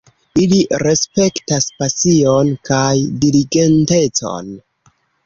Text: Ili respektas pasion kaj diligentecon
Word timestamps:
Ili 0.43 0.55
respektas 0.83 1.67
pasion 1.81 2.49
kaj 2.71 2.89
diligentecon 3.27 4.51